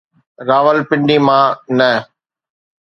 راولپنڊي 0.47 1.17
مان 1.27 1.49
نه. 1.77 1.91